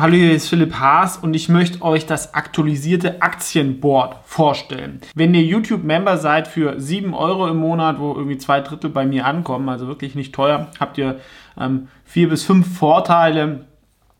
Hallo, 0.00 0.14
hier 0.14 0.32
ist 0.32 0.48
Philipp 0.48 0.74
Haas 0.74 1.16
und 1.16 1.34
ich 1.34 1.48
möchte 1.48 1.82
euch 1.82 2.06
das 2.06 2.32
aktualisierte 2.32 3.20
Aktienboard 3.20 4.18
vorstellen. 4.22 5.00
Wenn 5.16 5.34
ihr 5.34 5.42
YouTube-Member 5.42 6.18
seid 6.18 6.46
für 6.46 6.78
7 6.78 7.14
Euro 7.14 7.48
im 7.48 7.56
Monat, 7.56 7.98
wo 7.98 8.14
irgendwie 8.14 8.38
zwei 8.38 8.60
Drittel 8.60 8.90
bei 8.90 9.04
mir 9.06 9.26
ankommen, 9.26 9.68
also 9.68 9.88
wirklich 9.88 10.14
nicht 10.14 10.32
teuer, 10.32 10.68
habt 10.78 10.98
ihr 10.98 11.18
ähm, 11.58 11.88
vier 12.04 12.28
bis 12.28 12.44
fünf 12.44 12.78
Vorteile. 12.78 13.66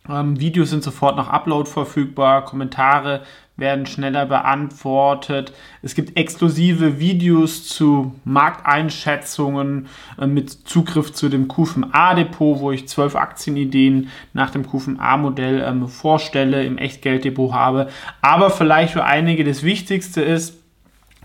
Ähm, 0.09 0.40
Videos 0.40 0.70
sind 0.70 0.82
sofort 0.82 1.16
nach 1.16 1.29
Upload 1.29 1.68
verfügbar, 1.68 2.45
Kommentare 2.45 3.22
werden 3.58 3.86
schneller 3.86 4.25
beantwortet. 4.25 5.52
Es 5.82 5.96
gibt 5.96 6.16
exklusive 6.16 7.00
Videos 7.00 7.66
zu 7.66 8.14
Markteinschätzungen 8.25 9.89
äh, 10.18 10.26
mit 10.26 10.50
Zugriff 10.50 11.12
zu 11.12 11.29
dem 11.29 11.48
QFA-Depot, 11.48 12.61
wo 12.61 12.71
ich 12.71 12.89
zwölf 12.89 13.16
Aktienideen 13.16 14.11
nach 14.32 14.50
dem 14.50 14.64
QFA-Modell 14.64 15.61
ähm, 15.61 15.89
vorstelle, 15.89 16.64
im 16.64 16.79
Echtgelddepot 16.79 17.52
habe. 17.52 17.88
Aber 18.22 18.50
vielleicht 18.50 18.93
für 18.93 19.04
einige 19.04 19.44
das 19.44 19.64
Wichtigste 19.64 20.22
ist 20.22 20.54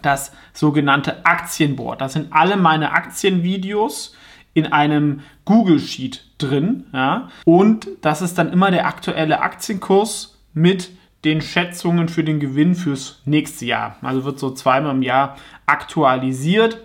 das 0.01 0.33
sogenannte 0.53 1.25
Aktienboard. 1.25 2.01
Das 2.01 2.13
sind 2.13 2.33
alle 2.33 2.57
meine 2.57 2.91
Aktienvideos 2.91 4.15
in 4.53 4.67
einem 4.67 5.21
Google 5.45 5.79
Sheet 5.79 6.25
drin. 6.37 6.85
Ja? 6.93 7.29
Und 7.45 7.87
das 8.01 8.21
ist 8.21 8.37
dann 8.37 8.51
immer 8.51 8.71
der 8.71 8.87
aktuelle 8.87 9.41
Aktienkurs 9.41 10.39
mit 10.53 10.91
den 11.25 11.41
Schätzungen 11.41 12.09
für 12.09 12.23
den 12.23 12.39
Gewinn 12.39 12.75
fürs 12.75 13.21
nächste 13.25 13.65
Jahr. 13.65 13.97
Also 14.01 14.25
wird 14.25 14.39
so 14.39 14.51
zweimal 14.51 14.93
im 14.95 15.01
Jahr 15.01 15.37
aktualisiert 15.65 16.77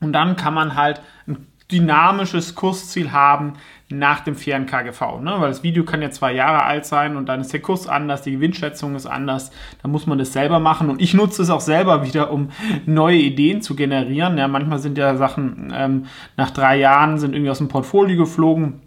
und 0.00 0.12
dann 0.12 0.36
kann 0.36 0.54
man 0.54 0.74
halt 0.74 1.00
ein 1.26 1.46
dynamisches 1.70 2.54
Kursziel 2.54 3.12
haben 3.12 3.54
nach 3.88 4.20
dem 4.20 4.34
fairen 4.34 4.66
KGV. 4.66 5.20
Ne? 5.20 5.36
Weil 5.38 5.48
das 5.48 5.62
Video 5.62 5.84
kann 5.84 6.02
ja 6.02 6.10
zwei 6.10 6.32
Jahre 6.32 6.64
alt 6.64 6.86
sein 6.86 7.16
und 7.16 7.26
dann 7.26 7.40
ist 7.40 7.52
der 7.52 7.60
Kurs 7.60 7.86
anders, 7.86 8.22
die 8.22 8.32
Gewinnschätzung 8.32 8.94
ist 8.94 9.06
anders. 9.06 9.50
Da 9.82 9.88
muss 9.88 10.06
man 10.06 10.18
das 10.18 10.32
selber 10.32 10.58
machen 10.58 10.90
und 10.90 11.00
ich 11.00 11.14
nutze 11.14 11.42
es 11.42 11.50
auch 11.50 11.60
selber 11.60 12.04
wieder, 12.04 12.30
um 12.30 12.50
neue 12.84 13.18
Ideen 13.18 13.62
zu 13.62 13.76
generieren. 13.76 14.38
Ja, 14.38 14.48
manchmal 14.48 14.78
sind 14.78 14.98
ja 14.98 15.16
Sachen 15.16 15.72
ähm, 15.74 16.06
nach 16.36 16.50
drei 16.50 16.78
Jahren 16.78 17.18
sind 17.18 17.34
irgendwie 17.34 17.50
aus 17.50 17.58
dem 17.58 17.68
Portfolio 17.68 18.16
geflogen 18.16 18.80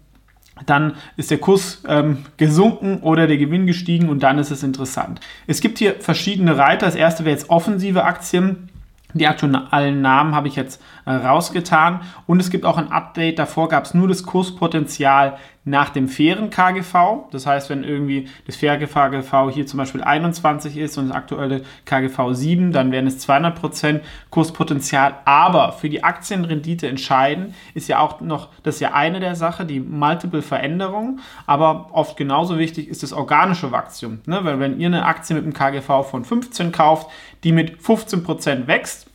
dann 0.66 0.94
ist 1.16 1.30
der 1.30 1.38
Kurs 1.38 1.82
ähm, 1.88 2.18
gesunken 2.36 2.98
oder 2.98 3.26
der 3.26 3.38
Gewinn 3.38 3.66
gestiegen 3.66 4.08
und 4.08 4.22
dann 4.22 4.38
ist 4.38 4.50
es 4.50 4.62
interessant. 4.62 5.20
Es 5.46 5.60
gibt 5.60 5.78
hier 5.78 5.94
verschiedene 6.00 6.58
Reiter. 6.58 6.86
Das 6.86 6.94
erste 6.94 7.24
wäre 7.24 7.34
jetzt 7.34 7.48
offensive 7.48 8.04
Aktien. 8.04 8.68
Die 9.14 9.26
aktuellen 9.26 10.00
Namen 10.02 10.34
habe 10.34 10.48
ich 10.48 10.56
jetzt 10.56 10.82
äh, 11.04 11.12
rausgetan. 11.12 12.00
Und 12.26 12.40
es 12.40 12.50
gibt 12.50 12.64
auch 12.64 12.78
ein 12.78 12.92
Update. 12.92 13.38
Davor 13.38 13.68
gab 13.68 13.84
es 13.84 13.94
nur 13.94 14.08
das 14.08 14.22
Kurspotenzial 14.22 15.36
nach 15.64 15.90
dem 15.90 16.08
fairen 16.08 16.48
KGV. 16.48 17.28
Das 17.30 17.46
heißt, 17.46 17.68
wenn 17.68 17.84
irgendwie 17.84 18.28
das 18.46 18.56
faire 18.56 18.78
KGV 18.78 19.50
hier 19.52 19.66
zum 19.66 19.78
Beispiel 19.78 20.02
21 20.02 20.78
ist 20.78 20.96
und 20.96 21.08
das 21.08 21.16
aktuelle 21.16 21.62
KGV 21.84 22.32
7, 22.32 22.72
dann 22.72 22.92
wären 22.92 23.06
es 23.06 23.26
200% 23.28 24.00
Kurspotenzial. 24.30 25.16
Aber 25.26 25.72
für 25.72 25.90
die 25.90 26.02
Aktienrendite 26.02 26.88
entscheidend 26.88 27.54
ist 27.74 27.88
ja 27.88 27.98
auch 27.98 28.20
noch, 28.22 28.48
das 28.62 28.76
ist 28.76 28.80
ja 28.80 28.94
eine 28.94 29.20
der 29.20 29.36
Sachen, 29.36 29.68
die 29.68 29.80
Multiple 29.80 30.42
Veränderung. 30.42 31.20
Aber 31.46 31.90
oft 31.92 32.16
genauso 32.16 32.58
wichtig 32.58 32.88
ist 32.88 33.02
das 33.02 33.12
organische 33.12 33.70
Wachstum. 33.70 34.20
Ne? 34.24 34.40
Weil 34.42 34.60
wenn 34.60 34.80
ihr 34.80 34.86
eine 34.86 35.04
Aktie 35.04 35.36
mit 35.36 35.44
einem 35.44 35.52
KGV 35.52 36.08
von 36.08 36.24
15 36.24 36.72
kauft, 36.72 37.10
die 37.44 37.52
mit 37.52 37.80
15% 37.80 38.66
wächst, 38.66 39.09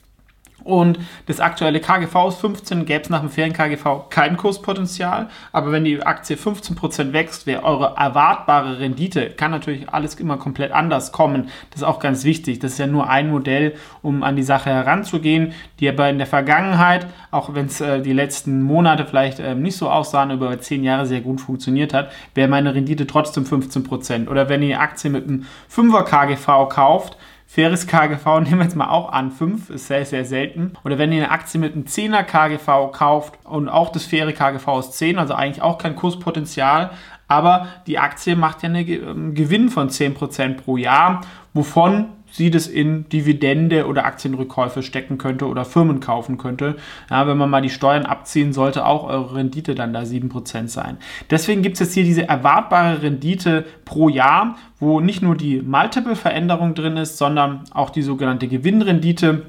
und 0.65 0.97
das 1.27 1.39
aktuelle 1.39 1.79
KGV 1.79 2.27
ist 2.27 2.39
15, 2.39 2.85
gäbe 2.85 3.03
es 3.03 3.09
nach 3.11 3.19
dem 3.19 3.29
fairen 3.29 3.53
KGV 3.53 4.09
kein 4.09 4.35
Kurspotenzial. 4.35 5.29
Aber 5.51 5.71
wenn 5.71 5.83
die 5.83 6.01
Aktie 6.01 6.35
15% 6.35 7.13
wächst, 7.13 7.45
wäre 7.45 7.63
eure 7.63 7.93
erwartbare 7.95 8.79
Rendite, 8.79 9.29
kann 9.29 9.51
natürlich 9.51 9.87
alles 9.89 10.15
immer 10.15 10.37
komplett 10.37 10.71
anders 10.71 11.11
kommen. 11.11 11.49
Das 11.69 11.81
ist 11.81 11.87
auch 11.87 11.99
ganz 11.99 12.23
wichtig. 12.23 12.57
Das 12.57 12.71
ist 12.73 12.77
ja 12.79 12.87
nur 12.87 13.07
ein 13.07 13.29
Modell, 13.29 13.75
um 14.01 14.23
an 14.23 14.35
die 14.35 14.41
Sache 14.41 14.71
heranzugehen, 14.71 15.53
die 15.79 15.87
aber 15.87 16.09
in 16.09 16.17
der 16.17 16.25
Vergangenheit, 16.25 17.05
auch 17.29 17.53
wenn 17.53 17.67
es 17.67 17.79
äh, 17.79 18.01
die 18.01 18.13
letzten 18.13 18.63
Monate 18.63 19.05
vielleicht 19.05 19.39
äh, 19.39 19.53
nicht 19.53 19.77
so 19.77 19.91
aussahen, 19.91 20.31
über 20.31 20.59
10 20.59 20.83
Jahre 20.83 21.05
sehr 21.05 21.21
gut 21.21 21.41
funktioniert 21.41 21.93
hat, 21.93 22.11
wäre 22.33 22.47
meine 22.47 22.73
Rendite 22.73 23.05
trotzdem 23.05 23.43
15%. 23.43 24.29
Oder 24.29 24.49
wenn 24.49 24.63
ihr 24.63 24.81
Aktie 24.81 25.11
mit 25.11 25.27
einem 25.27 25.45
5er 25.71 26.03
KGV 26.05 26.69
kauft, 26.69 27.17
Faires 27.47 27.87
KGV 27.87 28.25
nehmen 28.43 28.59
wir 28.59 28.63
jetzt 28.63 28.75
mal 28.75 28.89
auch 28.89 29.11
an, 29.11 29.31
5 29.31 29.69
ist 29.69 29.87
sehr, 29.87 30.05
sehr 30.05 30.25
selten. 30.25 30.73
Oder 30.83 30.97
wenn 30.97 31.11
ihr 31.11 31.23
eine 31.23 31.31
Aktie 31.31 31.59
mit 31.59 31.73
einem 31.73 31.85
10er 31.85 32.23
KGV 32.23 32.91
kauft 32.91 33.39
und 33.43 33.69
auch 33.69 33.91
das 33.91 34.05
faire 34.05 34.33
KGV 34.33 34.79
ist 34.79 34.93
10, 34.93 35.19
also 35.19 35.33
eigentlich 35.33 35.61
auch 35.61 35.77
kein 35.77 35.95
Kurspotenzial, 35.95 36.91
aber 37.27 37.67
die 37.87 37.97
Aktie 37.97 38.35
macht 38.35 38.63
ja 38.63 38.69
einen 38.69 38.87
ähm, 38.87 39.33
Gewinn 39.33 39.69
von 39.69 39.89
10% 39.89 40.57
pro 40.57 40.77
Jahr, 40.77 41.21
wovon 41.53 42.07
sie 42.35 42.51
das 42.51 42.67
in 42.67 43.07
Dividende 43.09 43.87
oder 43.87 44.05
Aktienrückkäufe 44.05 44.83
stecken 44.83 45.17
könnte 45.17 45.47
oder 45.47 45.65
Firmen 45.65 45.99
kaufen 45.99 46.37
könnte. 46.37 46.75
Ja, 47.09 47.27
wenn 47.27 47.37
man 47.37 47.49
mal 47.49 47.61
die 47.61 47.69
Steuern 47.69 48.05
abziehen, 48.05 48.53
sollte 48.53 48.85
auch 48.85 49.05
eure 49.05 49.35
Rendite 49.35 49.75
dann 49.75 49.93
da 49.93 50.01
7% 50.01 50.67
sein. 50.67 50.97
Deswegen 51.29 51.61
gibt 51.61 51.75
es 51.75 51.79
jetzt 51.79 51.93
hier 51.93 52.03
diese 52.03 52.27
erwartbare 52.27 53.01
Rendite 53.01 53.65
pro 53.85 54.09
Jahr, 54.09 54.55
wo 54.79 54.99
nicht 54.99 55.21
nur 55.21 55.35
die 55.35 55.61
Multiple-Veränderung 55.61 56.75
drin 56.75 56.97
ist, 56.97 57.17
sondern 57.17 57.63
auch 57.71 57.89
die 57.89 58.01
sogenannte 58.01 58.47
Gewinnrendite 58.47 59.43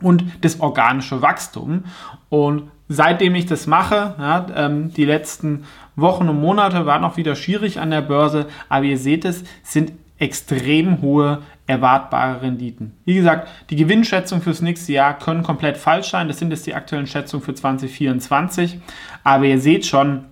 und 0.00 0.24
das 0.40 0.60
organische 0.60 1.22
Wachstum. 1.22 1.84
Und 2.28 2.64
seitdem 2.88 3.34
ich 3.34 3.46
das 3.46 3.66
mache, 3.66 4.14
ja, 4.18 4.46
ähm, 4.54 4.92
die 4.92 5.04
letzten 5.04 5.64
Wochen 5.96 6.28
und 6.28 6.40
Monate 6.40 6.86
waren 6.86 7.04
auch 7.04 7.16
wieder 7.16 7.36
schwierig 7.36 7.78
an 7.78 7.90
der 7.90 8.02
Börse, 8.02 8.46
aber 8.68 8.84
ihr 8.84 8.98
seht 8.98 9.24
es, 9.24 9.44
sind 9.62 9.92
extrem 10.18 11.02
hohe 11.02 11.42
erwartbare 11.66 12.42
Renditen. 12.42 12.92
Wie 13.04 13.14
gesagt, 13.14 13.48
die 13.70 13.76
Gewinnschätzungen 13.76 14.42
fürs 14.42 14.60
nächste 14.60 14.92
Jahr 14.92 15.18
können 15.18 15.42
komplett 15.42 15.76
falsch 15.76 16.10
sein. 16.10 16.28
Das 16.28 16.38
sind 16.38 16.50
jetzt 16.50 16.66
die 16.66 16.74
aktuellen 16.74 17.06
Schätzungen 17.06 17.44
für 17.44 17.54
2024. 17.54 18.78
Aber 19.24 19.44
ihr 19.44 19.58
seht 19.58 19.86
schon, 19.86 20.26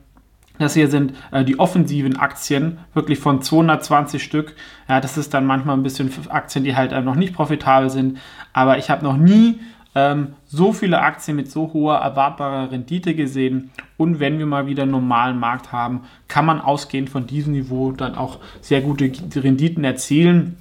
das 0.59 0.75
hier 0.75 0.89
sind 0.89 1.15
äh, 1.33 1.45
die 1.45 1.59
offensiven 1.59 2.17
Aktien, 2.19 2.79
wirklich 2.95 3.19
von 3.19 3.43
220 3.43 4.23
Stück. 4.23 4.55
Ja, 4.89 5.01
das 5.01 5.17
ist 5.17 5.33
dann 5.35 5.47
manchmal 5.47 5.77
ein 5.77 5.83
bisschen 5.83 6.13
Aktien, 6.29 6.65
die 6.65 6.77
halt 6.77 6.93
äh, 6.93 7.01
noch 7.01 7.17
nicht 7.17 7.35
profitabel 7.35 7.91
sind. 7.91 8.19
Aber 8.53 8.79
ich 8.79 8.91
habe 8.91 9.03
noch 9.03 9.17
nie 9.17 9.59
ähm, 9.95 10.35
so 10.47 10.73
viele 10.73 11.01
Aktien 11.01 11.37
mit 11.37 11.51
so 11.51 11.73
hoher 11.73 11.97
erwartbarer 11.97 12.71
Rendite 12.71 13.15
gesehen. 13.15 13.71
Und 13.97 14.21
wenn 14.21 14.39
wir 14.39 14.47
mal 14.47 14.67
wieder 14.67 14.83
einen 14.85 14.93
normalen 14.93 15.39
Markt 15.39 15.73
haben, 15.73 16.03
kann 16.29 16.47
man 16.47 16.61
ausgehend 16.61 17.11
von 17.11 17.27
diesem 17.27 17.53
Niveau 17.53 17.93
dann 17.93 18.15
auch 18.15 18.39
sehr 18.61 18.81
gute 18.81 19.13
Renditen 19.37 19.85
erzielen. 19.85 20.57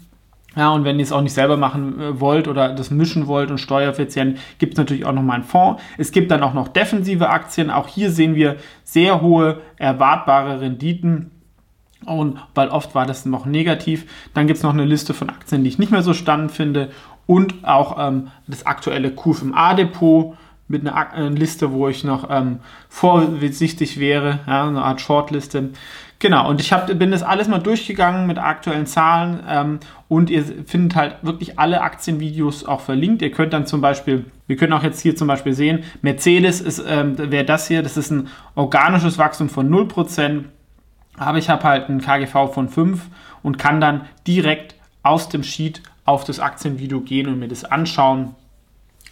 Ja, 0.56 0.72
und 0.72 0.84
wenn 0.84 1.00
ihr 1.00 1.04
es 1.04 1.14
auch 1.14 1.22
nicht 1.22 1.34
selber 1.34 1.56
machen 1.56 2.00
äh, 2.00 2.20
wollt 2.20 2.50
oder 2.50 2.74
das 2.74 2.92
mischen 2.92 3.28
wollt 3.28 3.52
und 3.52 3.58
steuereffizient, 3.58 4.38
gibt 4.58 4.74
es 4.74 4.78
natürlich 4.78 5.06
auch 5.06 5.14
noch 5.14 5.22
mal 5.22 5.36
einen 5.36 5.44
Fonds. 5.44 5.82
Es 5.98 6.12
gibt 6.12 6.30
dann 6.30 6.44
auch 6.44 6.54
noch 6.54 6.68
defensive 6.68 7.30
Aktien. 7.30 7.72
Auch 7.72 7.88
hier 7.88 8.12
sehen 8.12 8.36
wir 8.36 8.58
sehr 8.84 9.22
hohe 9.22 9.62
erwartbare 9.78 10.60
Renditen. 10.60 11.31
Und 12.06 12.40
weil 12.56 12.70
oft 12.70 12.96
war 12.96 13.06
das 13.06 13.26
noch 13.26 13.46
negativ. 13.46 14.06
Dann 14.34 14.48
gibt 14.48 14.58
es 14.58 14.64
noch 14.64 14.74
eine 14.74 14.86
Liste 14.86 15.14
von 15.14 15.30
Aktien, 15.30 15.64
die 15.64 15.70
ich 15.70 15.80
nicht 15.80 15.92
mehr 15.92 16.02
so 16.02 16.14
spannend 16.14 16.52
finde 16.52 16.90
und 17.28 17.64
auch 17.64 17.98
ähm, 18.00 18.28
das 18.48 18.66
aktuelle 18.66 19.12
QFMA-Depot 19.12 20.36
mit 20.68 20.88
einer 20.88 21.14
äh, 21.16 21.28
Liste, 21.30 21.72
wo 21.72 21.88
ich 21.88 22.04
noch 22.04 22.30
ähm, 22.30 22.60
vorsichtig 22.90 24.00
wäre, 24.00 24.40
ja, 24.48 24.68
eine 24.68 24.82
Art 24.82 25.02
Shortliste. 25.02 25.70
Genau, 26.20 26.50
und 26.50 26.62
ich 26.62 26.72
hab, 26.72 26.88
bin 27.00 27.12
das 27.12 27.24
alles 27.24 27.48
mal 27.48 27.60
durchgegangen 27.60 28.28
mit 28.28 28.38
aktuellen 28.38 28.86
Zahlen 28.86 29.40
ähm, 29.48 29.80
und 30.08 30.30
ihr 30.30 30.44
findet 30.66 30.96
halt 30.96 31.16
wirklich 31.24 31.58
alle 31.58 31.82
Aktienvideos 31.82 32.66
auch 32.66 32.82
verlinkt. 32.82 33.22
Ihr 33.22 33.32
könnt 33.32 33.54
dann 33.54 33.66
zum 33.66 33.82
Beispiel, 33.82 34.26
wir 34.48 34.56
können 34.56 34.74
auch 34.74 34.84
jetzt 34.84 35.02
hier 35.02 35.16
zum 35.16 35.28
Beispiel 35.28 35.54
sehen, 35.54 35.84
Mercedes 36.02 36.84
ähm, 36.88 37.18
wäre 37.18 37.46
das 37.46 37.68
hier, 37.68 37.82
das 37.82 37.98
ist 37.98 38.12
ein 38.12 38.28
organisches 38.56 39.18
Wachstum 39.18 39.50
von 39.50 39.70
0%, 39.70 40.44
aber 41.18 41.38
ich 41.38 41.50
habe 41.50 41.64
halt 41.64 41.90
ein 41.90 42.02
KGV 42.02 42.54
von 42.54 42.70
5 42.70 43.08
und 43.44 43.58
kann 43.58 43.82
dann 43.82 44.06
direkt 44.26 44.76
aus 45.04 45.30
dem 45.30 45.44
Sheet 45.44 45.82
auf 46.06 46.24
das 46.24 46.40
Aktienvideo 46.40 47.02
gehen 47.02 47.28
und 47.28 47.40
mir 47.40 47.48
das 47.48 47.64
anschauen. 47.64 48.36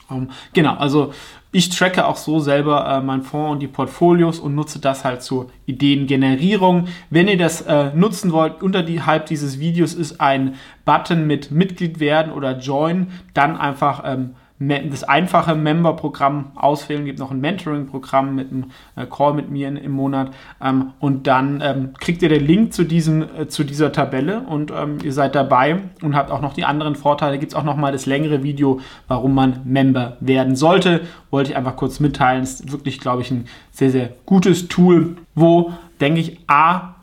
Um, 0.09 0.29
genau, 0.53 0.75
also 0.75 1.13
ich 1.51 1.69
tracke 1.69 2.05
auch 2.05 2.17
so 2.17 2.39
selber 2.39 2.87
äh, 2.87 3.01
mein 3.01 3.21
Fonds 3.21 3.51
und 3.51 3.59
die 3.59 3.67
Portfolios 3.67 4.39
und 4.39 4.55
nutze 4.55 4.79
das 4.79 5.05
halt 5.05 5.21
zur 5.21 5.51
Ideengenerierung. 5.67 6.87
Wenn 7.09 7.27
ihr 7.27 7.37
das 7.37 7.61
äh, 7.61 7.91
nutzen 7.93 8.31
wollt, 8.31 8.63
unterhalb 8.63 9.27
dieses 9.27 9.59
Videos 9.59 9.93
ist 9.93 10.19
ein 10.19 10.55
Button 10.85 11.27
mit 11.27 11.51
Mitglied 11.51 11.99
werden 11.99 12.31
oder 12.31 12.57
Join, 12.57 13.11
dann 13.33 13.55
einfach 13.55 14.01
ähm, 14.05 14.35
das 14.59 15.05
einfache 15.05 15.55
Member-Programm 15.55 16.51
auswählen, 16.55 17.05
gibt 17.05 17.19
noch 17.19 17.31
ein 17.31 17.39
Mentoring-Programm 17.39 18.35
mit 18.35 18.51
einem 18.51 18.65
äh, 18.97 19.05
Call 19.05 19.33
mit 19.33 19.49
mir 19.49 19.69
im 19.69 19.91
Monat 19.91 20.31
ähm, 20.61 20.91
und 20.99 21.27
dann 21.27 21.61
ähm, 21.63 21.93
kriegt 21.97 22.21
ihr 22.21 22.27
den 22.27 22.45
Link 22.45 22.73
zu, 22.73 22.83
diesem, 22.83 23.21
äh, 23.21 23.47
zu 23.47 23.63
dieser 23.63 23.93
Tabelle 23.93 24.41
und 24.41 24.71
ähm, 24.71 24.97
ihr 25.01 25.13
seid 25.13 25.33
dabei 25.33 25.79
und 26.01 26.13
habt 26.13 26.29
auch 26.29 26.41
noch 26.41 26.53
die 26.53 26.65
anderen 26.65 26.95
Vorteile. 26.95 27.39
Gibt 27.39 27.53
es 27.53 27.55
auch 27.55 27.63
noch 27.63 27.77
mal 27.77 27.93
das 27.93 28.05
längere 28.05 28.43
Video, 28.43 28.81
warum 29.07 29.33
man 29.33 29.61
Member 29.63 30.17
werden 30.19 30.57
sollte. 30.57 31.01
Wollte 31.31 31.51
ich 31.51 31.57
einfach 31.57 31.77
kurz 31.77 32.01
mitteilen. 32.01 32.41
Das 32.41 32.59
ist 32.59 32.71
wirklich, 32.71 32.99
glaube 32.99 33.21
ich, 33.21 33.31
ein 33.31 33.45
sehr, 33.71 33.91
sehr 33.91 34.09
gutes 34.25 34.67
Tool, 34.67 35.15
wo, 35.35 35.71
denke 36.01 36.19
ich, 36.19 36.37
A, 36.47 36.95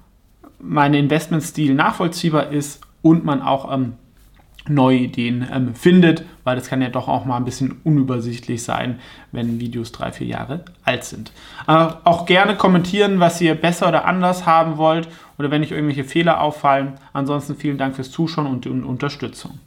mein 0.58 0.92
Investmentstil 0.92 1.74
nachvollziehbar 1.74 2.50
ist 2.50 2.82
und 3.00 3.24
man 3.24 3.40
auch 3.40 3.72
ähm, 3.72 3.94
neue 4.68 4.98
Ideen 4.98 5.46
ähm, 5.52 5.74
findet, 5.74 6.24
weil 6.44 6.56
das 6.56 6.68
kann 6.68 6.82
ja 6.82 6.88
doch 6.88 7.08
auch 7.08 7.24
mal 7.24 7.36
ein 7.36 7.44
bisschen 7.44 7.80
unübersichtlich 7.84 8.62
sein, 8.62 9.00
wenn 9.32 9.60
Videos 9.60 9.92
drei, 9.92 10.12
vier 10.12 10.26
Jahre 10.26 10.64
alt 10.84 11.04
sind. 11.04 11.32
Äh, 11.66 11.88
auch 12.04 12.26
gerne 12.26 12.56
kommentieren, 12.56 13.20
was 13.20 13.40
ihr 13.40 13.54
besser 13.54 13.88
oder 13.88 14.04
anders 14.04 14.46
haben 14.46 14.76
wollt 14.76 15.08
oder 15.38 15.50
wenn 15.50 15.62
euch 15.62 15.70
irgendwelche 15.70 16.04
Fehler 16.04 16.40
auffallen. 16.40 16.94
Ansonsten 17.12 17.56
vielen 17.56 17.78
Dank 17.78 17.96
fürs 17.96 18.10
Zuschauen 18.10 18.46
und 18.46 18.64
die 18.64 18.70
Unterstützung. 18.70 19.58